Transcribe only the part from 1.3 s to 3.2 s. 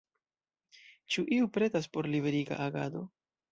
iu pretas por liberiga agado?